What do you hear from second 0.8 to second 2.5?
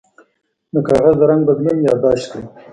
کاغذ د رنګ بدلون یاد داشت کړئ.